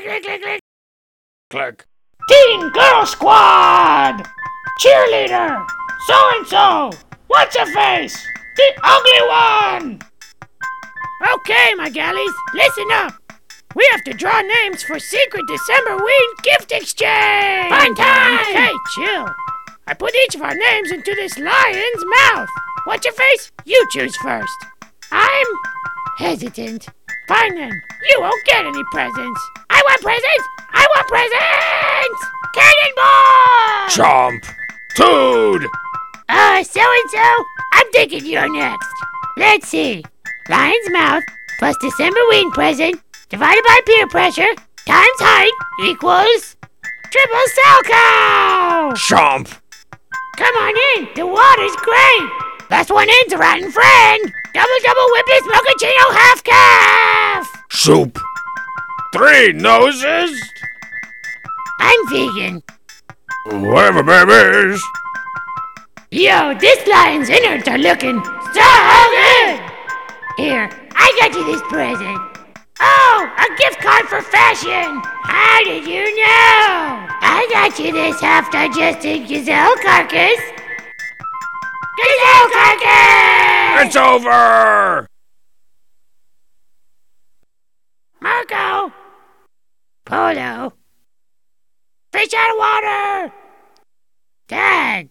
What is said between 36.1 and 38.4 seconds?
Uh, so and so, I'm thinking